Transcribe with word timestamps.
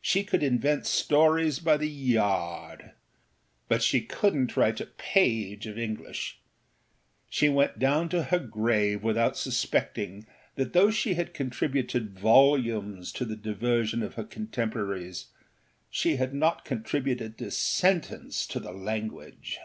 She 0.00 0.22
could 0.22 0.44
invent 0.44 0.86
stories 0.86 1.58
by 1.58 1.78
the 1.78 1.88
yard, 1.90 2.92
but 3.66 3.82
she 3.82 4.06
couldnât 4.06 4.54
write 4.56 4.80
a 4.80 4.86
page 4.86 5.66
of 5.66 5.76
English. 5.76 6.38
She 7.28 7.48
went 7.48 7.76
down 7.80 8.08
to 8.10 8.22
her 8.22 8.38
grave 8.38 9.02
without 9.02 9.36
suspecting 9.36 10.28
that 10.54 10.74
though 10.74 10.92
she 10.92 11.14
had 11.14 11.34
contributed 11.34 12.16
volumes 12.16 13.10
to 13.14 13.24
the 13.24 13.34
diversion 13.34 14.04
of 14.04 14.14
her 14.14 14.22
contemporaries 14.22 15.26
she 15.90 16.14
had 16.14 16.32
not 16.32 16.64
contributed 16.64 17.42
a 17.42 17.50
sentence 17.50 18.46
to 18.46 18.60
the 18.60 18.70
language. 18.72 19.58